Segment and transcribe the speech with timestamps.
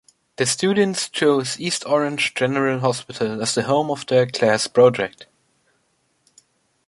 [0.37, 5.27] The students chose East Orange General Hospital as the home for their class project.